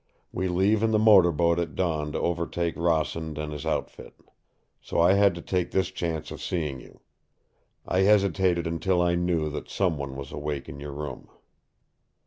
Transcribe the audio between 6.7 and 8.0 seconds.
you. I